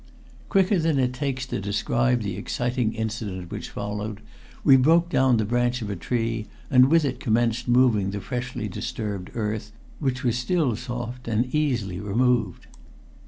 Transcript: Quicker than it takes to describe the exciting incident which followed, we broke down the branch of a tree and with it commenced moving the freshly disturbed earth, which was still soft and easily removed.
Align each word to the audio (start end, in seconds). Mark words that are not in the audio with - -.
Quicker 0.49 0.79
than 0.79 0.97
it 0.97 1.13
takes 1.13 1.45
to 1.45 1.61
describe 1.61 2.23
the 2.23 2.35
exciting 2.35 2.91
incident 2.95 3.51
which 3.51 3.69
followed, 3.69 4.19
we 4.63 4.75
broke 4.75 5.09
down 5.09 5.37
the 5.37 5.45
branch 5.45 5.83
of 5.83 5.91
a 5.91 5.95
tree 5.95 6.47
and 6.71 6.89
with 6.89 7.05
it 7.05 7.19
commenced 7.19 7.67
moving 7.67 8.09
the 8.09 8.19
freshly 8.19 8.67
disturbed 8.67 9.29
earth, 9.35 9.71
which 9.99 10.23
was 10.23 10.39
still 10.39 10.75
soft 10.75 11.27
and 11.27 11.53
easily 11.53 11.99
removed. 11.99 12.65